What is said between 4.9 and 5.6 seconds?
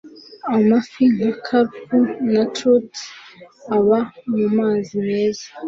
meza.